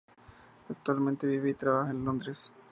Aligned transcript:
Actualmente 0.67 1.27
vive 1.27 1.51
y 1.51 1.53
trabaja 1.53 1.91
en 1.91 2.03
Londres. 2.03 2.51